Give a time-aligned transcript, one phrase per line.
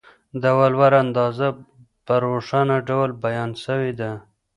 [0.41, 1.47] د ولور اندازه
[2.05, 4.11] په روښانه ډول بیان سوې ده.